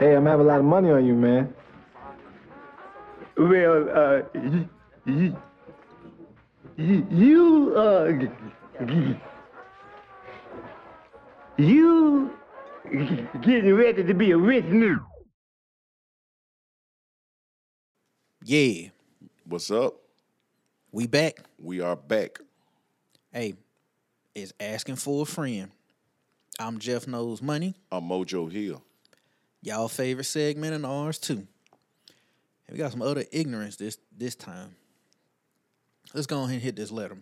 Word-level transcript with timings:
Hey, 0.00 0.14
I'm 0.16 0.24
having 0.24 0.46
a 0.46 0.48
lot 0.48 0.60
of 0.60 0.64
money 0.64 0.90
on 0.90 1.04
you, 1.04 1.14
man. 1.14 1.52
Well, 3.36 3.86
uh, 3.94 4.22
you, 4.34 4.68
you, 5.04 5.36
you, 6.78 7.06
you 7.10 7.74
uh, 7.76 8.12
you 11.58 12.30
getting 13.42 13.74
ready 13.74 14.02
to 14.02 14.14
be 14.14 14.30
a 14.30 14.38
rich 14.38 14.64
nigga. 14.64 15.04
Yeah, 18.42 18.88
What's 19.44 19.70
up? 19.70 19.96
we 20.92 21.06
back. 21.06 21.40
We 21.58 21.82
are 21.82 21.94
back. 21.94 22.38
Hey, 23.34 23.52
it's 24.34 24.54
asking 24.58 24.96
for 24.96 25.24
a 25.24 25.26
friend. 25.26 25.70
I'm 26.58 26.78
Jeff 26.78 27.06
Knows 27.06 27.42
Money. 27.42 27.74
I'm 27.92 28.04
Mojo 28.04 28.50
Hill. 28.50 28.82
Y'all 29.62 29.88
favorite 29.88 30.24
segment 30.24 30.72
and 30.72 30.86
ours 30.86 31.18
too. 31.18 31.46
And 32.66 32.72
we 32.72 32.78
got 32.78 32.92
some 32.92 33.02
other 33.02 33.24
ignorance 33.30 33.76
this 33.76 33.98
this 34.16 34.34
time. 34.34 34.74
Let's 36.14 36.26
go 36.26 36.38
ahead 36.38 36.54
and 36.54 36.62
hit 36.62 36.76
this 36.76 36.90
letter. 36.90 37.18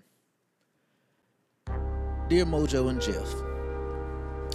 Dear 2.29 2.45
Mojo 2.45 2.91
and 2.91 3.01
Jeff, 3.01 3.29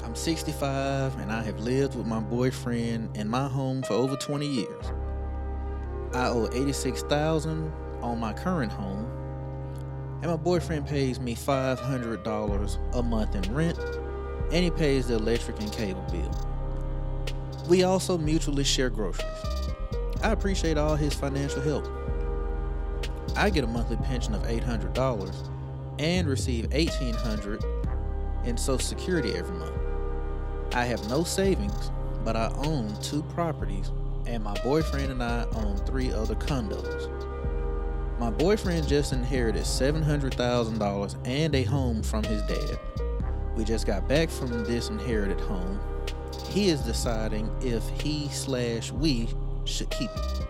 I'm 0.05 0.15
65 0.15 1.19
and 1.19 1.29
I 1.29 1.43
have 1.43 1.59
lived 1.59 1.95
with 1.95 2.07
my 2.07 2.21
boyfriend 2.21 3.17
in 3.17 3.27
my 3.27 3.49
home 3.49 3.83
for 3.83 3.93
over 3.93 4.15
20 4.15 4.47
years. 4.47 4.85
I 6.13 6.27
owe 6.27 6.47
86,000 6.53 7.73
on 8.01 8.19
my 8.19 8.31
current 8.31 8.71
home, 8.71 9.09
and 10.21 10.31
my 10.31 10.37
boyfriend 10.37 10.87
pays 10.87 11.19
me 11.19 11.35
$500 11.35 12.95
a 12.95 13.03
month 13.03 13.35
in 13.35 13.53
rent, 13.53 13.79
and 14.51 14.63
he 14.63 14.69
pays 14.69 15.07
the 15.07 15.15
electric 15.15 15.59
and 15.59 15.71
cable 15.71 16.05
bill. 16.11 16.52
We 17.67 17.83
also 17.83 18.17
mutually 18.17 18.63
share 18.63 18.89
groceries. 18.89 19.25
I 20.21 20.31
appreciate 20.31 20.77
all 20.77 20.95
his 20.95 21.13
financial 21.13 21.61
help. 21.61 21.87
I 23.35 23.49
get 23.49 23.63
a 23.63 23.67
monthly 23.67 23.97
pension 23.97 24.33
of 24.33 24.43
$800 24.43 25.49
and 25.99 26.27
receive 26.27 26.71
1,800 26.71 27.63
in 28.45 28.57
Social 28.57 28.79
Security 28.79 29.33
every 29.35 29.57
month. 29.57 29.75
I 30.73 30.85
have 30.85 31.07
no 31.09 31.23
savings, 31.23 31.91
but 32.23 32.35
I 32.35 32.51
own 32.65 32.95
two 33.01 33.23
properties, 33.23 33.91
and 34.25 34.43
my 34.43 34.53
boyfriend 34.63 35.11
and 35.11 35.23
I 35.23 35.45
own 35.55 35.77
three 35.77 36.11
other 36.11 36.35
condos. 36.35 37.09
My 38.19 38.29
boyfriend 38.29 38.87
just 38.87 39.13
inherited 39.13 39.63
$700,000 39.63 41.15
and 41.25 41.55
a 41.55 41.63
home 41.63 42.03
from 42.03 42.23
his 42.23 42.41
dad. 42.43 42.79
We 43.55 43.63
just 43.63 43.85
got 43.85 44.07
back 44.07 44.29
from 44.29 44.63
this 44.63 44.89
inherited 44.89 45.39
home. 45.41 45.79
He 46.53 46.69
is 46.69 46.81
deciding 46.81 47.49
if 47.61 47.87
he 47.99 48.29
slash 48.29 48.91
we 48.91 49.27
should 49.65 49.89
keep 49.89 50.11
it. 50.11 50.47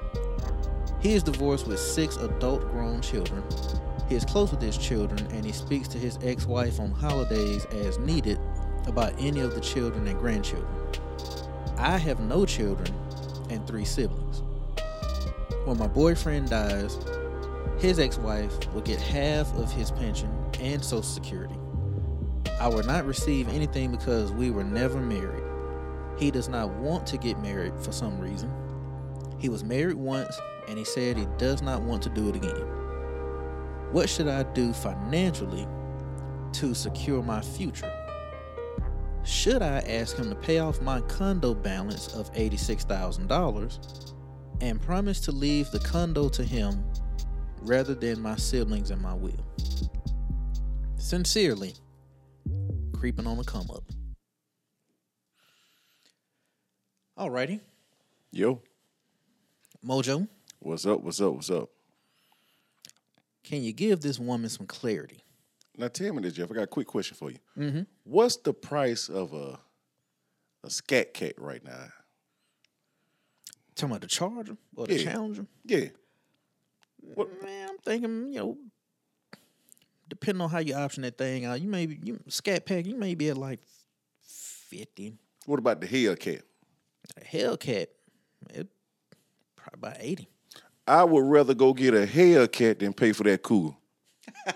He 0.99 1.13
is 1.13 1.23
divorced 1.23 1.65
with 1.65 1.79
six 1.79 2.17
adult 2.17 2.69
grown 2.71 3.01
children. 3.01 3.41
He 4.09 4.15
is 4.15 4.25
close 4.25 4.51
with 4.51 4.61
his 4.61 4.77
children 4.77 5.25
and 5.31 5.45
he 5.45 5.53
speaks 5.53 5.87
to 5.87 5.97
his 5.97 6.19
ex 6.21 6.45
wife 6.45 6.81
on 6.81 6.91
holidays 6.91 7.63
as 7.71 7.99
needed 7.99 8.37
about 8.85 9.13
any 9.17 9.39
of 9.39 9.55
the 9.55 9.61
children 9.61 10.05
and 10.07 10.19
grandchildren. 10.19 10.67
I 11.77 11.97
have 11.97 12.19
no 12.19 12.45
children 12.45 12.93
and 13.49 13.65
three 13.65 13.85
siblings. 13.85 14.41
When 15.63 15.77
my 15.77 15.87
boyfriend 15.87 16.49
dies, 16.49 16.99
his 17.79 17.97
ex 17.97 18.17
wife 18.17 18.73
will 18.73 18.81
get 18.81 18.99
half 18.99 19.55
of 19.55 19.71
his 19.71 19.89
pension 19.91 20.29
and 20.59 20.83
Social 20.83 21.01
Security. 21.01 21.55
I 22.59 22.67
will 22.67 22.83
not 22.83 23.05
receive 23.05 23.47
anything 23.47 23.91
because 23.91 24.33
we 24.33 24.51
were 24.51 24.65
never 24.65 24.99
married. 24.99 25.52
He 26.17 26.31
does 26.31 26.49
not 26.49 26.69
want 26.71 27.07
to 27.07 27.17
get 27.17 27.41
married 27.41 27.77
for 27.79 27.91
some 27.91 28.19
reason. 28.19 28.51
He 29.39 29.49
was 29.49 29.63
married 29.63 29.95
once 29.97 30.35
and 30.67 30.77
he 30.77 30.85
said 30.85 31.17
he 31.17 31.27
does 31.37 31.61
not 31.61 31.81
want 31.81 32.01
to 32.03 32.09
do 32.09 32.29
it 32.29 32.35
again. 32.35 32.67
What 33.91 34.09
should 34.09 34.27
I 34.27 34.43
do 34.43 34.73
financially 34.73 35.67
to 36.53 36.73
secure 36.73 37.21
my 37.21 37.41
future? 37.41 37.91
Should 39.23 39.61
I 39.61 39.79
ask 39.79 40.17
him 40.17 40.29
to 40.29 40.35
pay 40.35 40.59
off 40.59 40.81
my 40.81 41.01
condo 41.01 41.53
balance 41.53 42.13
of 42.13 42.33
$86,000 42.33 44.13
and 44.61 44.81
promise 44.81 45.19
to 45.21 45.31
leave 45.31 45.71
the 45.71 45.79
condo 45.79 46.29
to 46.29 46.43
him 46.43 46.83
rather 47.61 47.95
than 47.95 48.21
my 48.21 48.35
siblings 48.35 48.91
and 48.91 49.01
my 49.01 49.13
will? 49.13 49.45
Sincerely, 50.97 51.73
creeping 52.93 53.27
on 53.27 53.37
the 53.37 53.43
come 53.43 53.69
up. 53.69 53.83
Alrighty, 57.17 57.59
Yo, 58.31 58.59
Mojo, 59.85 60.27
what's 60.59 60.85
up? 60.85 61.01
What's 61.01 61.21
up? 61.21 61.33
What's 61.33 61.49
up? 61.51 61.69
can 63.43 63.61
you 63.61 63.73
give 63.73 63.99
this 64.01 64.17
woman 64.19 64.49
some 64.49 64.65
clarity? 64.65 65.23
Now 65.77 65.89
tell 65.89 66.13
me 66.13 66.21
this, 66.23 66.33
Jeff. 66.33 66.49
I 66.49 66.55
got 66.55 66.63
a 66.63 66.67
quick 66.67 66.87
question 66.87 67.15
for 67.17 67.29
you. 67.29 67.37
Mm-hmm. 67.57 67.81
What's 68.03 68.37
the 68.37 68.53
price 68.53 69.09
of 69.09 69.33
a 69.33 69.59
a 70.63 70.69
scat 70.69 71.13
cat 71.13 71.33
right 71.37 71.63
now? 71.63 71.87
Talking 73.75 73.91
about 73.91 74.01
the 74.01 74.07
Charger 74.07 74.57
or 74.75 74.87
the 74.87 74.95
Yeah. 74.99 75.11
Challenger? 75.11 75.45
Yeah. 75.65 75.87
Man, 77.43 77.69
I'm 77.69 77.77
thinking, 77.83 78.31
you 78.31 78.39
know, 78.39 78.57
depending 80.07 80.41
on 80.41 80.49
how 80.49 80.59
you 80.59 80.73
option 80.73 81.03
that 81.03 81.17
thing 81.17 81.43
out, 81.45 81.59
you 81.59 81.67
may 81.67 81.85
be, 81.85 81.99
you 82.01 82.19
scat 82.29 82.65
pack, 82.65 82.85
you 82.85 82.95
may 82.95 83.13
be 83.13 83.29
at 83.29 83.37
like 83.37 83.59
fifty. 84.21 85.13
What 85.45 85.59
about 85.59 85.81
the 85.81 85.87
Hellcat? 85.87 86.41
A 87.17 87.21
Hellcat, 87.21 87.87
it 88.49 88.67
probably 89.55 89.77
about 89.89 89.97
eighty. 89.99 90.29
I 90.87 91.03
would 91.03 91.25
rather 91.25 91.53
go 91.53 91.73
get 91.73 91.93
a 91.93 92.05
Hellcat 92.05 92.79
than 92.79 92.93
pay 92.93 93.13
for 93.13 93.23
that 93.23 93.41
Cougar. 93.41 93.75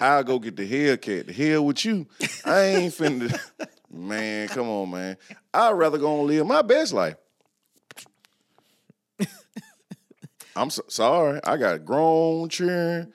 I'll 0.00 0.24
go 0.24 0.38
get 0.38 0.56
the 0.56 0.70
Hellcat. 0.70 1.26
The 1.26 1.32
hell 1.32 1.64
with 1.64 1.84
you. 1.84 2.06
I 2.44 2.60
ain't 2.60 2.92
finna. 2.92 3.38
Man, 3.90 4.48
come 4.48 4.68
on, 4.68 4.90
man. 4.90 5.16
I'd 5.54 5.70
rather 5.70 5.96
go 5.96 6.18
and 6.18 6.26
live 6.26 6.46
my 6.46 6.60
best 6.60 6.92
life. 6.92 7.16
I'm 10.56 10.68
so, 10.68 10.82
sorry. 10.88 11.40
I 11.42 11.56
got 11.56 11.84
grown 11.84 12.50
children. 12.50 13.14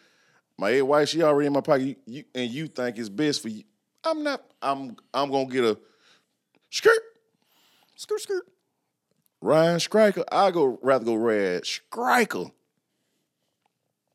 My 0.57 0.71
ex 0.71 0.81
wife, 0.81 1.09
she 1.09 1.21
already 1.21 1.47
in 1.47 1.53
my 1.53 1.61
pocket. 1.61 1.83
You, 1.83 1.95
you, 2.07 2.23
and 2.33 2.49
you 2.49 2.67
think 2.67 2.97
it's 2.97 3.09
best 3.09 3.43
for 3.43 3.49
you. 3.49 3.63
I'm 4.03 4.23
not. 4.23 4.43
I'm. 4.59 4.95
I'm 5.13 5.29
gonna 5.29 5.45
get 5.45 5.63
a 5.63 5.77
skirt. 6.71 7.01
Skirt, 8.01 8.21
skirt. 8.21 8.47
Ryan 9.41 9.79
Stryker, 9.79 10.23
I 10.31 10.49
go 10.49 10.79
rather 10.81 11.05
go 11.05 11.13
red 11.13 11.63
Stryker 11.67 12.45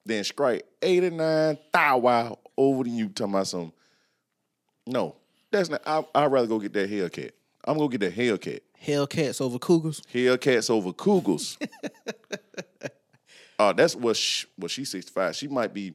than 0.04 0.24
strike 0.24 0.66
89 0.82 1.56
thou 1.72 1.98
wow 1.98 2.38
over 2.56 2.82
to 2.82 2.90
you 2.90 3.08
talking 3.10 3.34
about 3.34 3.46
some. 3.46 3.72
No, 4.88 5.14
that's 5.52 5.68
not. 5.68 5.82
I, 5.86 6.04
I'd 6.16 6.32
rather 6.32 6.48
go 6.48 6.58
get 6.58 6.72
that 6.72 6.90
Hellcat. 6.90 7.30
I'm 7.62 7.78
gonna 7.78 7.88
get 7.88 8.00
that 8.00 8.16
Hellcat. 8.16 8.58
Hellcats 8.84 9.40
over 9.40 9.60
Cougars. 9.60 10.02
Hellcats 10.12 10.68
over 10.68 10.92
Cougars. 10.92 11.56
uh, 13.60 13.72
that's 13.72 13.94
what 13.94 14.16
she, 14.16 14.48
what 14.56 14.72
she's 14.72 14.90
65. 14.90 15.36
She 15.36 15.46
might 15.46 15.72
be 15.72 15.94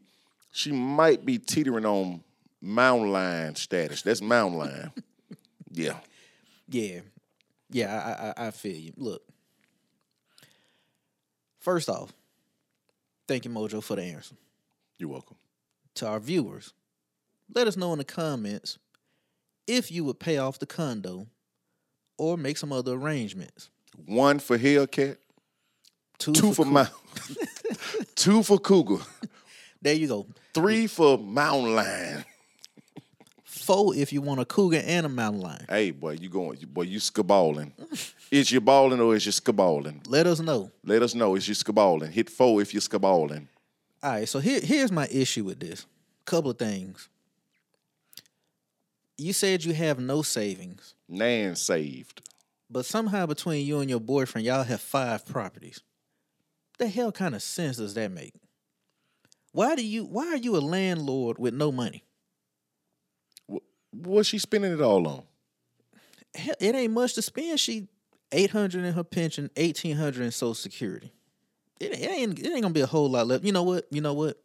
she 0.52 0.72
might 0.72 1.26
be 1.26 1.40
teetering 1.40 1.86
on 1.86 2.24
mountain 2.62 3.12
line 3.12 3.56
status. 3.56 4.02
That's 4.02 4.22
mountain 4.22 4.60
line. 4.60 4.92
yeah. 5.74 5.98
Yeah, 6.70 7.02
yeah, 7.72 8.34
I, 8.38 8.42
I 8.44 8.48
I 8.48 8.52
feel 8.52 8.76
you. 8.76 8.94
Look, 8.98 9.22
first 11.60 11.90
off, 11.90 12.14
thank 13.28 13.46
you, 13.46 13.52
Mojo, 13.52 13.84
for 13.84 13.96
the 13.96 14.04
answer. 14.04 14.36
You're 14.98 15.10
welcome. 15.10 15.38
To 15.96 16.08
our 16.08 16.20
viewers, 16.20 16.74
let 17.54 17.68
us 17.68 17.76
know 17.78 17.92
in 17.94 17.98
the 17.98 18.06
comments 18.06 18.78
if 19.68 19.92
you 19.92 20.04
would 20.06 20.20
pay 20.20 20.38
off 20.38 20.60
the 20.60 20.66
condo 20.66 21.28
or 22.18 22.38
make 22.38 22.58
some 22.58 22.72
other 22.72 22.94
arrangements. 22.94 23.70
One 24.06 24.40
for 24.40 24.58
Hellcat, 24.58 25.18
Two, 26.18 26.34
two 26.34 26.54
for 26.54 26.64
Cou- 26.66 26.72
mountain, 26.72 26.96
two 28.16 28.44
for 28.44 28.58
Cougar, 28.60 29.04
There 29.82 29.94
you 29.96 30.08
go. 30.08 30.28
three 30.54 30.88
for 30.88 31.18
mountain 31.18 31.76
lion. 31.76 32.24
Four 33.62 33.96
if 33.96 34.12
you 34.12 34.22
want 34.22 34.40
a 34.40 34.46
cougar 34.46 34.82
and 34.86 35.06
a 35.06 35.10
mountain 35.10 35.42
lion. 35.42 35.66
Hey, 35.70 35.92
boy, 35.92 36.18
you 36.20 36.30
going? 36.30 36.58
Boy, 36.74 36.84
you 36.84 37.00
skaballing. 37.00 37.72
is 38.32 38.52
you 38.52 38.60
balling 38.62 39.00
or 39.00 39.16
is 39.16 39.26
you 39.26 39.32
skaballing? 39.32 40.02
Let 40.08 40.26
us 40.28 40.40
know. 40.40 40.72
Let 40.84 41.02
us 41.04 41.14
know. 41.14 41.36
Is 41.36 41.48
you 41.48 41.54
skaballing? 41.54 42.10
Hit 42.10 42.30
four 42.30 42.62
if 42.62 42.74
you're 42.74 42.82
skaballing. 42.82 43.48
All 44.04 44.12
right, 44.12 44.28
so 44.28 44.40
here, 44.40 44.60
here's 44.62 44.92
my 44.92 45.08
issue 45.12 45.44
with 45.44 45.60
this. 45.60 45.86
Couple 46.26 46.52
of 46.52 46.58
things. 46.58 47.08
You 49.18 49.34
said 49.34 49.64
you 49.64 49.74
have 49.74 50.00
no 50.00 50.24
savings, 50.24 50.96
Nan 51.08 51.56
saved. 51.56 52.28
but 52.70 52.86
somehow 52.86 53.28
between 53.28 53.66
you 53.68 53.80
and 53.80 53.90
your 53.90 54.00
boyfriend, 54.00 54.48
y'all 54.48 54.64
have 54.64 54.82
five 54.82 55.26
properties. 55.28 55.82
The 56.80 56.88
hell 56.88 57.12
kind 57.12 57.36
of 57.36 57.44
sense 57.44 57.78
does 57.78 57.94
that 57.94 58.12
make? 58.12 58.34
Why 59.52 59.76
do 59.76 59.86
you? 59.86 60.06
Why 60.06 60.28
are 60.30 60.38
you 60.38 60.56
a 60.56 60.60
landlord 60.60 61.38
with 61.38 61.54
no 61.54 61.72
money? 61.72 62.04
What's 63.92 64.30
she 64.30 64.40
spending 64.40 64.72
it 64.74 64.82
all 64.82 65.08
on? 65.08 65.24
hell, 66.36 66.56
it 66.60 66.76
ain't 66.76 66.94
much 66.94 67.14
to 67.16 67.22
spend. 67.22 67.60
She 67.60 67.88
eight 68.32 68.52
hundred 68.52 68.86
in 68.86 68.94
her 68.94 69.04
pension, 69.04 69.50
eighteen 69.56 69.98
hundred 69.98 70.24
in 70.24 70.32
Social 70.32 70.54
Security. 70.54 71.12
It, 71.80 71.94
it 71.94 72.12
ain't 72.12 72.40
it 72.40 72.48
ain't 72.48 72.62
gonna 72.62 72.74
be 72.74 72.82
a 72.82 72.88
whole 72.88 73.10
lot 73.10 73.28
left. 73.28 73.44
You 73.44 73.52
know 73.52 73.64
what? 73.64 73.86
You 73.92 74.02
know 74.02 74.14
what? 74.14 74.38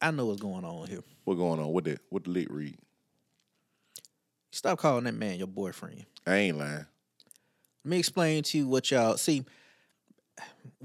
I 0.00 0.10
know 0.10 0.26
what's 0.26 0.42
going 0.42 0.64
on 0.64 0.86
here. 0.88 1.02
What's 1.24 1.38
going 1.38 1.60
on? 1.60 1.68
What 1.68 1.84
the 1.84 1.98
what 2.10 2.24
the 2.24 2.30
lit 2.30 2.50
read? 2.50 2.76
Stop 4.50 4.78
calling 4.78 5.04
that 5.04 5.14
man 5.14 5.38
your 5.38 5.46
boyfriend. 5.46 6.06
I 6.26 6.36
ain't 6.36 6.58
lying. 6.58 6.86
Let 7.84 7.90
me 7.90 7.98
explain 7.98 8.42
to 8.44 8.58
you 8.58 8.66
what 8.68 8.90
y'all 8.90 9.16
see. 9.16 9.44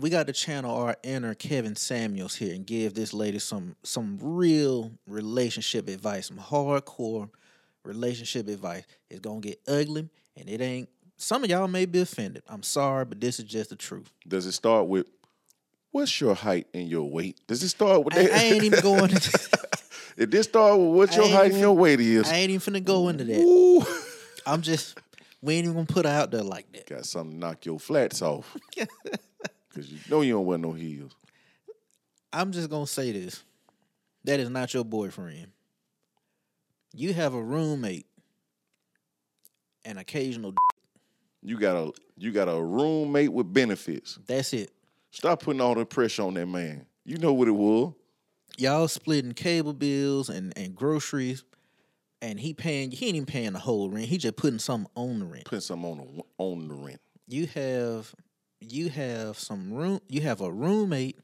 We 0.02 0.10
got 0.10 0.26
to 0.26 0.34
channel 0.34 0.76
our 0.76 0.98
inner 1.04 1.36
Kevin 1.36 1.76
Samuels 1.76 2.36
here 2.36 2.56
and 2.56 2.66
give 2.66 2.96
this 2.96 3.14
lady 3.14 3.38
some 3.38 3.76
some 3.84 4.18
real 4.20 4.92
relationship 5.06 5.88
advice, 5.88 6.28
some 6.28 6.40
hardcore 6.40 7.30
relationship 7.86 8.48
advice. 8.48 8.84
It's 9.12 9.20
gonna 9.20 9.42
get 9.42 9.62
ugly, 9.68 10.10
and 10.36 10.50
it 10.50 10.60
ain't. 10.60 10.90
Some 11.18 11.44
of 11.44 11.52
y'all 11.52 11.68
may 11.68 11.86
be 11.86 12.02
offended. 12.02 12.42
I'm 12.50 12.64
sorry, 12.64 13.06
but 13.06 13.22
this 13.22 13.38
is 13.38 13.46
just 13.46 13.70
the 13.70 13.76
truth. 13.76 14.12
Does 14.28 14.48
it 14.48 14.54
start 14.54 14.88
with 14.88 15.06
what's 15.92 16.20
your 16.20 16.34
height 16.34 16.66
and 16.74 16.90
your 16.90 17.08
weight? 17.08 17.40
Does 17.46 17.62
it 17.62 17.70
start 17.70 18.04
with 18.04 18.16
I, 18.18 18.24
that? 18.24 18.32
I 18.34 18.44
ain't 18.46 18.64
even 18.64 18.82
going. 18.82 19.12
Into, 19.12 19.50
It 20.18 20.32
did 20.32 20.44
start 20.44 20.80
with 20.80 20.90
what 20.90 21.16
your 21.16 21.28
height 21.28 21.46
even 21.46 21.52
and 21.52 21.60
your 21.62 21.74
weight 21.74 22.00
is. 22.00 22.28
I 22.28 22.38
ain't 22.38 22.50
even 22.50 22.74
finna 22.74 22.84
go 22.84 23.08
into 23.10 23.24
that. 23.24 23.40
Ooh. 23.40 23.86
I'm 24.48 24.64
just. 24.64 24.98
We 25.44 25.56
ain't 25.56 25.66
even 25.66 25.76
gonna 25.76 25.86
put 25.86 26.08
out 26.08 26.32
there 26.32 26.44
like 26.44 26.72
that. 26.74 26.88
Got 26.88 27.06
something 27.06 27.34
to 27.34 27.40
knock 27.40 27.66
your 27.66 27.80
flats 27.80 28.24
off. 28.24 28.58
Cause 29.74 29.88
you 29.88 30.00
know 30.10 30.22
you 30.22 30.34
don't 30.34 30.46
wear 30.46 30.58
no 30.58 30.74
heels. 30.74 31.14
I'm 32.34 32.52
just 32.52 32.70
gonna 32.70 32.88
say 32.88 33.12
this. 33.12 33.44
That 34.24 34.40
is 34.40 34.50
not 34.50 34.74
your 34.74 34.84
boyfriend. 34.84 35.48
You 36.94 37.14
have 37.14 37.34
a 37.34 37.42
roommate, 37.42 38.06
an 39.86 39.98
occasional. 39.98 40.54
You 41.42 41.58
got 41.58 41.76
a 41.76 41.92
you 42.18 42.32
got 42.32 42.50
a 42.50 42.62
roommate 42.62 43.32
with 43.32 43.52
benefits. 43.52 44.20
That's 44.28 44.54
it. 44.54 44.72
Stop 45.12 45.44
putting 45.44 45.62
all 45.62 45.76
the 45.76 45.86
pressure 45.86 46.24
on 46.24 46.34
that 46.36 46.46
man. 46.46 46.86
You 47.04 47.18
know 47.18 47.34
what 47.34 47.48
it 47.48 47.52
was. 47.52 47.94
Y'all 48.58 48.88
splitting 48.88 49.34
cable 49.34 49.74
bills 49.74 50.30
and, 50.30 50.54
and 50.58 50.76
groceries, 50.76 51.44
and 52.22 52.40
he 52.40 52.54
paying. 52.54 52.92
He 52.92 53.08
ain't 53.08 53.16
even 53.16 53.26
paying 53.26 53.54
the 53.54 53.60
whole 53.60 53.90
rent. 53.90 54.08
He 54.08 54.18
just 54.18 54.36
putting 54.36 54.60
something 54.60 54.92
on 54.96 55.20
the 55.20 55.26
rent. 55.26 55.46
Putting 55.46 55.62
some 55.62 55.86
on 55.86 55.98
the 55.98 56.24
on 56.38 56.68
the 56.68 56.76
rent. 56.76 57.02
You 57.28 57.48
have, 57.48 58.14
you 58.62 58.90
have 58.90 59.38
some 59.38 59.74
room. 59.74 60.00
You 60.08 60.22
have 60.22 60.40
a 60.42 60.52
roommate, 60.52 61.20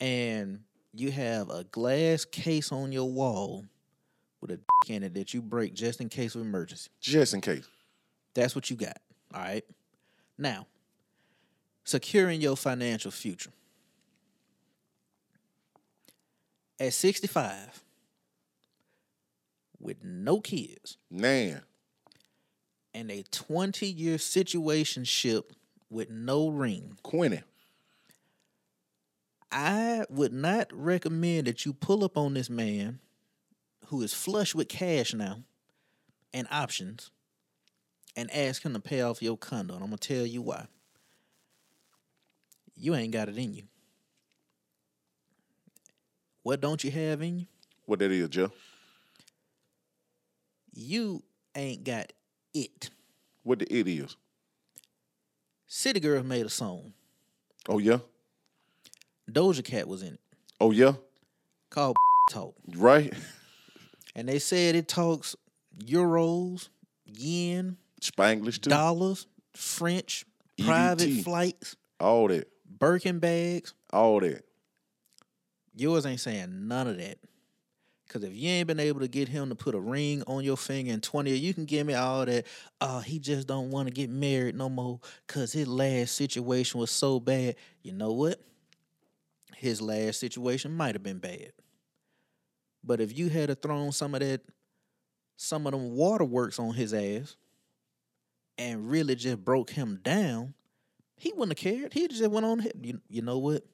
and 0.00 0.60
you 0.92 1.12
have 1.12 1.50
a 1.50 1.64
glass 1.64 2.24
case 2.24 2.72
on 2.72 2.90
your 2.90 3.10
wall 3.10 3.66
with 4.40 4.50
a 4.50 4.56
dick 4.56 4.88
in 4.88 5.02
it 5.02 5.14
that 5.14 5.34
you 5.34 5.42
break 5.42 5.74
just 5.74 6.00
in 6.00 6.08
case 6.08 6.34
of 6.34 6.40
emergency. 6.40 6.90
Just 7.00 7.34
in 7.34 7.40
case. 7.40 7.68
That's 8.34 8.54
what 8.54 8.70
you 8.70 8.76
got. 8.76 8.98
All 9.34 9.40
right. 9.40 9.64
Now, 10.38 10.66
securing 11.84 12.40
your 12.40 12.56
financial 12.56 13.10
future. 13.10 13.50
At 16.80 16.92
65, 16.92 17.82
with 19.80 20.04
no 20.04 20.40
kids 20.40 20.96
Man. 21.10 21.62
and 22.94 23.10
a 23.10 23.24
20 23.32 23.86
year 23.86 24.16
situationship 24.16 25.50
with 25.90 26.10
no 26.10 26.48
ring, 26.48 26.98
Quinny. 27.02 27.42
I 29.50 30.04
would 30.10 30.32
not 30.32 30.68
recommend 30.72 31.46
that 31.46 31.64
you 31.64 31.72
pull 31.72 32.04
up 32.04 32.16
on 32.16 32.34
this 32.34 32.50
man 32.50 33.00
who 33.86 34.02
is 34.02 34.12
flush 34.12 34.54
with 34.54 34.68
cash 34.68 35.14
now 35.14 35.42
and 36.34 36.46
options 36.50 37.10
and 38.14 38.30
ask 38.34 38.62
him 38.62 38.74
to 38.74 38.80
pay 38.80 39.00
off 39.00 39.22
your 39.22 39.38
condo. 39.38 39.74
And 39.74 39.82
I'm 39.82 39.90
going 39.90 39.98
to 39.98 40.08
tell 40.08 40.26
you 40.26 40.42
why. 40.42 40.66
You 42.76 42.94
ain't 42.94 43.12
got 43.12 43.28
it 43.28 43.38
in 43.38 43.54
you. 43.54 43.64
What 46.42 46.60
don't 46.60 46.82
you 46.84 46.90
have 46.90 47.22
in 47.22 47.40
you? 47.40 47.46
What 47.86 47.98
that 48.00 48.12
is, 48.12 48.28
Joe? 48.28 48.52
You 50.74 51.22
ain't 51.56 51.84
got 51.84 52.12
it. 52.54 52.90
What 53.42 53.60
the 53.60 53.74
it 53.74 53.88
is? 53.88 54.16
City 55.68 56.00
Girl 56.00 56.22
made 56.22 56.46
a 56.46 56.48
song. 56.50 56.92
Oh 57.68 57.78
yeah? 57.78 57.98
Doja 59.30 59.62
Cat 59.62 59.86
was 59.86 60.02
in 60.02 60.14
it 60.14 60.20
Oh 60.60 60.70
yeah? 60.70 60.94
called 61.70 61.96
Talk. 62.30 62.54
Right? 62.76 63.12
And 64.14 64.28
they 64.28 64.38
said 64.38 64.74
it 64.74 64.88
talks 64.88 65.36
euros, 65.84 66.68
yen, 67.06 67.76
Spanglish 68.00 68.60
too. 68.60 68.70
dollars, 68.70 69.26
French, 69.54 70.24
private 70.64 71.22
flights, 71.22 71.76
All 72.00 72.28
that. 72.28 72.48
Birkin 72.66 73.18
bags. 73.18 73.74
All 73.92 74.20
that. 74.20 74.44
Yours 75.76 76.04
ain't 76.06 76.20
saying 76.20 76.66
none 76.68 76.86
of 76.88 76.96
that. 76.98 77.18
Cause 78.08 78.24
if 78.24 78.34
you 78.34 78.48
ain't 78.48 78.66
been 78.66 78.80
able 78.80 79.00
to 79.00 79.08
get 79.08 79.28
him 79.28 79.50
to 79.50 79.54
put 79.54 79.74
a 79.74 79.80
ring 79.80 80.22
on 80.26 80.42
your 80.42 80.56
finger 80.56 80.92
in 80.92 81.00
20 81.02 81.28
years, 81.28 81.40
you 81.40 81.52
can 81.52 81.66
give 81.66 81.86
me 81.86 81.92
all 81.92 82.24
that. 82.24 82.46
Uh, 82.80 83.00
he 83.00 83.18
just 83.18 83.46
don't 83.46 83.70
want 83.70 83.86
to 83.86 83.92
get 83.92 84.08
married 84.08 84.54
no 84.54 84.70
more. 84.70 85.00
Cause 85.26 85.52
his 85.52 85.68
last 85.68 86.14
situation 86.14 86.80
was 86.80 86.90
so 86.90 87.20
bad. 87.20 87.56
You 87.82 87.92
know 87.92 88.12
what? 88.12 88.40
His 89.56 89.82
last 89.82 90.20
situation 90.20 90.72
might 90.72 90.94
have 90.94 91.02
been 91.02 91.18
bad. 91.18 91.52
But 92.82 93.00
if 93.00 93.16
you 93.16 93.28
had 93.28 93.60
thrown 93.60 93.92
some 93.92 94.14
of 94.14 94.20
that, 94.20 94.40
some 95.36 95.66
of 95.66 95.72
them 95.72 95.94
waterworks 95.94 96.58
on 96.58 96.72
his 96.72 96.94
ass 96.94 97.36
and 98.56 98.90
really 98.90 99.14
just 99.16 99.44
broke 99.44 99.70
him 99.70 100.00
down, 100.02 100.54
he 101.16 101.32
wouldn't 101.32 101.58
have 101.58 101.72
cared. 101.72 101.92
He 101.92 102.08
just 102.08 102.26
went 102.30 102.46
on. 102.46 102.64
You, 102.80 103.00
you 103.08 103.22
know 103.22 103.38
what? 103.38 103.64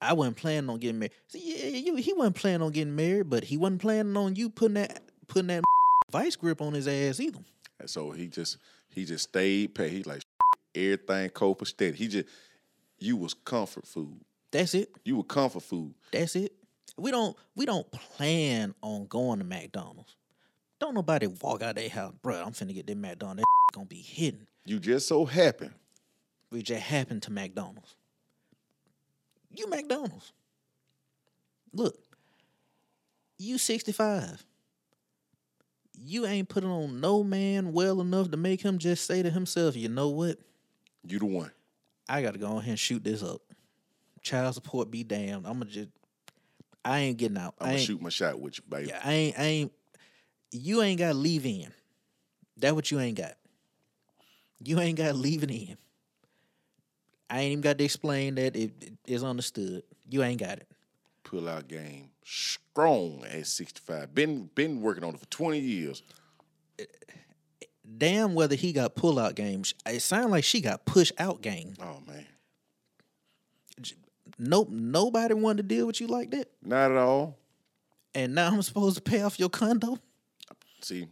I 0.00 0.12
wasn't 0.12 0.36
planning 0.36 0.70
on 0.70 0.78
getting 0.78 1.00
married. 1.00 1.12
See, 1.28 1.42
yeah, 1.44 1.78
you, 1.78 1.96
he 1.96 2.12
wasn't 2.12 2.36
planning 2.36 2.62
on 2.62 2.72
getting 2.72 2.94
married, 2.94 3.28
but 3.28 3.44
he 3.44 3.56
wasn't 3.56 3.80
planning 3.80 4.16
on 4.16 4.36
you 4.36 4.48
putting 4.48 4.74
that 4.74 5.02
putting 5.26 5.48
that 5.48 5.64
vice 6.10 6.36
grip 6.36 6.60
on 6.60 6.74
his 6.74 6.86
ass 6.86 7.20
either. 7.20 7.40
And 7.80 7.90
so 7.90 8.10
he 8.10 8.28
just 8.28 8.58
he 8.88 9.04
just 9.04 9.28
stayed 9.28 9.74
paid. 9.74 9.90
He 9.90 10.02
like 10.04 10.22
everything 10.74 11.30
copacetic. 11.30 11.94
He 11.94 12.08
just 12.08 12.28
you 12.98 13.16
was 13.16 13.34
comfort 13.34 13.86
food. 13.86 14.20
That's 14.50 14.74
it. 14.74 14.90
You 15.04 15.16
were 15.16 15.24
comfort 15.24 15.62
food. 15.62 15.94
That's 16.12 16.36
it. 16.36 16.52
We 16.96 17.10
don't 17.10 17.36
we 17.54 17.66
don't 17.66 17.90
plan 17.90 18.74
on 18.82 19.06
going 19.06 19.40
to 19.40 19.44
McDonald's. 19.44 20.16
Don't 20.78 20.94
nobody 20.94 21.26
walk 21.26 21.62
out 21.62 21.74
their 21.74 21.88
house, 21.88 22.14
bro. 22.22 22.36
I'm 22.36 22.52
finna 22.52 22.74
get 22.74 22.86
that 22.86 22.96
McDonald's. 22.96 23.42
That 23.42 23.74
gonna 23.74 23.86
be 23.86 24.00
hidden. 24.00 24.46
You 24.64 24.78
just 24.78 25.08
so 25.08 25.24
happen. 25.24 25.74
We 26.50 26.62
just 26.62 26.82
happened 26.82 27.22
to 27.24 27.32
McDonald's. 27.32 27.96
You 29.58 29.68
McDonald's. 29.68 30.32
Look, 31.72 31.98
you 33.38 33.58
65. 33.58 34.44
You 36.00 36.26
ain't 36.26 36.48
putting 36.48 36.70
on 36.70 37.00
no 37.00 37.24
man 37.24 37.72
well 37.72 38.00
enough 38.00 38.30
to 38.30 38.36
make 38.36 38.62
him 38.62 38.78
just 38.78 39.04
say 39.04 39.22
to 39.22 39.30
himself, 39.30 39.76
you 39.76 39.88
know 39.88 40.08
what? 40.10 40.38
You 41.04 41.18
the 41.18 41.26
one. 41.26 41.50
I 42.08 42.22
gotta 42.22 42.38
go 42.38 42.58
ahead 42.58 42.70
and 42.70 42.78
shoot 42.78 43.02
this 43.02 43.22
up. 43.22 43.42
Child 44.22 44.54
support 44.54 44.90
be 44.90 45.02
damned. 45.02 45.46
I'ma 45.46 45.64
just 45.64 45.88
I 46.84 47.00
ain't 47.00 47.16
getting 47.18 47.38
out. 47.38 47.54
I'ma 47.60 47.76
shoot 47.78 48.00
my 48.00 48.08
shot 48.10 48.40
with 48.40 48.58
you, 48.58 48.64
baby. 48.68 48.88
Yeah, 48.88 49.00
I 49.04 49.12
ain't 49.12 49.38
I 49.38 49.42
ain't 49.42 49.72
you 50.52 50.82
ain't 50.82 51.00
got 51.00 51.16
leave 51.16 51.44
in. 51.44 51.72
That 52.58 52.74
what 52.74 52.90
you 52.90 53.00
ain't 53.00 53.18
got. 53.18 53.34
You 54.62 54.80
ain't 54.80 54.98
got 54.98 55.16
leaving 55.16 55.50
in. 55.50 55.76
I 57.30 57.40
ain't 57.40 57.52
even 57.52 57.62
got 57.62 57.78
to 57.78 57.84
explain 57.84 58.36
that 58.36 58.56
it, 58.56 58.72
it 58.80 58.92
is 59.06 59.22
understood. 59.22 59.82
You 60.08 60.22
ain't 60.22 60.40
got 60.40 60.58
it. 60.58 60.68
Pull 61.24 61.48
out 61.48 61.68
game 61.68 62.10
strong 62.24 63.24
at 63.30 63.46
65. 63.46 64.14
Been 64.14 64.50
been 64.54 64.80
working 64.80 65.04
on 65.04 65.14
it 65.14 65.20
for 65.20 65.26
20 65.26 65.58
years. 65.58 66.02
Damn 67.96 68.34
whether 68.34 68.54
he 68.54 68.72
got 68.72 68.94
pull 68.94 69.18
out 69.18 69.34
games. 69.34 69.74
It 69.86 70.00
sounded 70.00 70.30
like 70.30 70.44
she 70.44 70.60
got 70.60 70.84
push 70.84 71.10
out 71.18 71.40
game. 71.40 71.74
Oh 71.80 72.02
man. 72.06 72.26
Nope, 74.38 74.68
nobody 74.70 75.34
wanted 75.34 75.68
to 75.68 75.74
deal 75.74 75.86
with 75.86 76.00
you 76.00 76.06
like 76.06 76.30
that. 76.30 76.48
Not 76.62 76.92
at 76.92 76.96
all. 76.96 77.36
And 78.14 78.34
now 78.34 78.48
I'm 78.48 78.62
supposed 78.62 78.96
to 78.96 79.02
pay 79.02 79.22
off 79.22 79.38
your 79.38 79.48
condo? 79.48 79.98
See, 80.80 81.08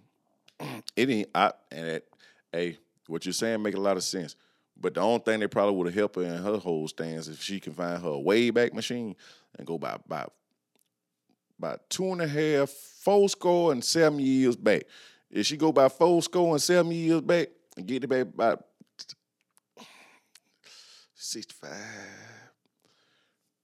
it 0.97 1.11
ain't 1.11 1.31
I 1.35 1.53
and 1.73 1.89
that 1.89 2.05
hey, 2.53 2.79
what 3.07 3.25
you're 3.25 3.33
saying 3.33 3.63
make 3.63 3.75
a 3.75 3.81
lot 3.81 3.97
of 3.97 4.05
sense. 4.05 4.37
But 4.79 4.95
the 4.95 5.01
only 5.01 5.21
thing 5.21 5.41
that 5.41 5.51
probably 5.51 5.75
would 5.75 5.87
have 5.87 5.95
helped 5.95 6.17
her 6.17 6.23
in 6.23 6.43
her 6.43 6.59
whole 6.59 6.87
stance 6.89 7.29
if 7.29 7.43
she 7.43 7.61
can 7.61 7.73
find 7.73 8.03
her 8.03 8.17
way 8.19 8.51
back 8.51 8.75
machine 8.75 9.17
and 9.57 9.67
go 9.67 9.79
by 9.79 9.95
about 10.05 10.33
about 11.59 11.89
two 11.89 12.13
and 12.13 12.21
a 12.21 12.29
half, 12.29 12.69
four 12.69 13.29
score 13.31 13.73
and 13.73 13.83
seven 13.83 14.19
years 14.21 14.57
back. 14.57 14.83
If 15.31 15.47
she 15.47 15.57
go 15.57 15.73
by 15.73 15.89
four 15.89 16.21
score 16.23 16.53
and 16.53 16.63
seven 16.63 16.93
years 16.93 17.23
back 17.23 17.49
and 17.77 17.87
get 17.87 18.05
it 18.05 18.09
back 18.09 18.23
about 18.23 18.65
65, 21.15 21.71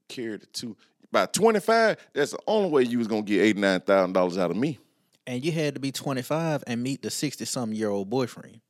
carry 0.08 0.38
the 0.38 0.46
two, 0.46 0.76
about 1.10 1.32
25, 1.34 1.96
that's 2.14 2.30
the 2.32 2.38
only 2.46 2.70
way 2.70 2.82
you 2.84 2.98
was 2.98 3.08
gonna 3.08 3.22
get 3.22 3.56
$89,000 3.56 4.38
out 4.38 4.50
of 4.50 4.56
me. 4.56 4.78
and 5.26 5.44
you 5.44 5.52
had 5.52 5.74
to 5.74 5.80
be 5.80 5.92
25 5.92 6.64
and 6.66 6.82
meet 6.82 7.02
the 7.02 7.10
60 7.10 7.44
something 7.44 7.78
year 7.78 7.90
old 7.90 8.10
boyfriend. 8.10 8.60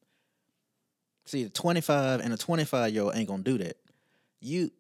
See, 1.25 1.45
the 1.45 1.51
25 1.51 2.21
and 2.21 2.33
a 2.33 2.37
25 2.37 2.93
year 2.93 3.03
old 3.05 3.15
ain't 3.15 3.29
gonna 3.29 3.43
do 3.43 3.59
that. 3.59 3.77
You 4.41 4.71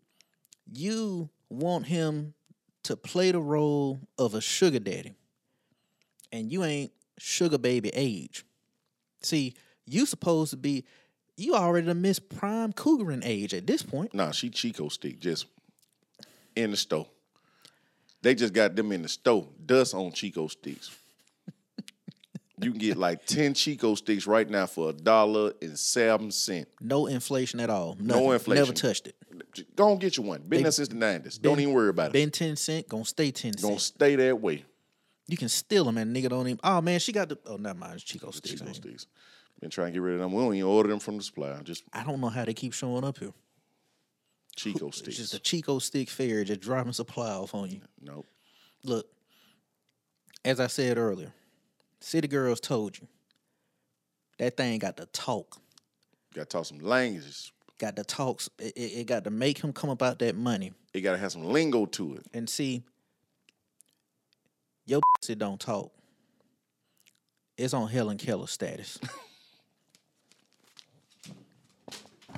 you 0.70 1.30
want 1.48 1.86
him 1.86 2.34
to 2.84 2.96
play 2.96 3.30
the 3.30 3.40
role 3.40 4.00
of 4.18 4.34
a 4.34 4.40
sugar 4.40 4.78
daddy, 4.78 5.14
and 6.32 6.50
you 6.50 6.64
ain't 6.64 6.92
sugar 7.18 7.58
baby 7.58 7.90
age. 7.94 8.44
See, 9.20 9.54
you 9.86 10.06
supposed 10.06 10.50
to 10.50 10.56
be 10.56 10.84
you 11.36 11.54
already 11.54 11.86
done 11.86 12.02
missed 12.02 12.28
prime 12.28 12.72
cougaring 12.72 13.22
age 13.24 13.54
at 13.54 13.66
this 13.66 13.82
point. 13.82 14.14
Nah, 14.14 14.32
she 14.32 14.50
Chico 14.50 14.88
stick 14.88 15.20
just 15.20 15.46
in 16.54 16.70
the 16.70 16.76
store. 16.76 17.06
They 18.22 18.34
just 18.34 18.52
got 18.52 18.76
them 18.76 18.92
in 18.92 19.02
the 19.02 19.08
store. 19.08 19.48
Dust 19.64 19.94
on 19.94 20.12
Chick-O-Sticks. 20.12 20.96
You 22.62 22.70
can 22.70 22.78
get 22.80 22.96
like 22.96 23.26
ten 23.26 23.54
Chick-O-Sticks 23.54 24.26
right 24.26 24.48
now 24.48 24.66
for 24.66 24.90
a 24.90 24.92
dollar 24.92 25.52
and 25.60 25.78
seven 25.78 26.30
cent. 26.30 26.68
No 26.80 27.06
inflation 27.06 27.60
at 27.60 27.70
all. 27.70 27.96
No 28.00 28.32
inflation. 28.32 28.62
Never 28.64 28.72
touched 28.72 29.08
it. 29.08 29.16
Go 29.76 29.92
and 29.92 30.00
get 30.00 30.16
you 30.16 30.22
one. 30.22 30.40
Been 30.42 30.50
They- 30.58 30.62
there 30.62 30.72
since 30.72 30.88
the 30.88 30.94
nineties. 30.94 31.38
Don't 31.38 31.58
even 31.60 31.74
worry 31.74 31.88
about 31.90 32.08
it. 32.10 32.12
Been 32.12 32.30
10 32.30 32.56
cent, 32.56 32.88
gonna 32.88 33.04
stay 33.04 33.30
10 33.30 33.52
cent. 33.56 33.62
Gonna 33.62 33.78
stay 33.80 34.16
that 34.16 34.40
way. 34.40 34.64
You 35.28 35.36
can 35.36 35.48
steal 35.48 35.84
them 35.84 35.98
and 35.98 36.14
nigga 36.14 36.28
don't 36.28 36.46
even. 36.46 36.60
Oh 36.64 36.80
man, 36.80 36.98
she 37.00 37.12
got 37.12 37.28
the. 37.28 37.38
Oh, 37.46 37.56
never 37.56 37.78
mind. 37.78 37.94
It's 37.94 38.04
Chick-O-Sticks. 38.04 38.60
Chico 38.60 38.72
sticks. 38.72 39.06
Been 39.60 39.70
trying 39.70 39.88
to 39.88 39.92
get 39.92 40.02
rid 40.02 40.14
of 40.14 40.20
them. 40.20 40.32
We 40.32 40.42
don't 40.42 40.54
even 40.54 40.68
order 40.68 40.88
them 40.88 40.98
from 40.98 41.16
the 41.18 41.22
supply. 41.22 41.56
Just 41.62 41.84
I 41.92 42.02
don't 42.04 42.20
know 42.20 42.28
how 42.28 42.44
they 42.44 42.54
keep 42.54 42.72
showing 42.72 43.04
up 43.04 43.18
here. 43.18 43.32
Chico 44.56 44.88
It's 44.88 44.98
sticks. 44.98 45.16
just 45.16 45.34
a 45.34 45.38
Chick-O-Stick 45.38 46.10
fair, 46.10 46.44
just 46.44 46.60
dropping 46.60 46.92
supply 46.92 47.30
off 47.30 47.54
on 47.54 47.70
you. 47.70 47.80
nope. 48.00 48.26
Look, 48.84 49.06
as 50.44 50.58
I 50.60 50.66
said 50.66 50.98
earlier, 50.98 51.32
City 52.02 52.28
Girls 52.28 52.60
told 52.60 52.98
you 52.98 53.06
that 54.38 54.56
thing 54.56 54.78
got 54.78 54.96
to 54.96 55.06
talk. 55.06 55.58
Got 56.34 56.42
to 56.42 56.46
talk 56.46 56.66
some 56.66 56.80
languages. 56.80 57.52
Got 57.78 57.96
the 57.96 58.04
talks. 58.04 58.48
It, 58.58 58.76
it, 58.76 58.80
it 58.80 59.06
got 59.06 59.24
to 59.24 59.30
make 59.30 59.58
him 59.58 59.72
come 59.72 59.90
about 59.90 60.18
that 60.18 60.36
money. 60.36 60.72
It 60.92 61.00
got 61.00 61.12
to 61.12 61.18
have 61.18 61.32
some 61.32 61.44
lingo 61.44 61.86
to 61.86 62.16
it. 62.16 62.26
And 62.34 62.48
see, 62.48 62.82
your 64.84 65.00
pussy 65.16 65.34
don't 65.34 65.60
talk. 65.60 65.92
It's 67.56 67.74
on 67.74 67.88
Helen 67.88 68.18
Keller 68.18 68.46
status. 68.46 68.98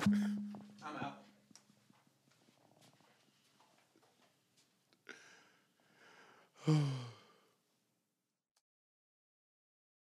I'm 0.06 0.36
out. 6.68 6.74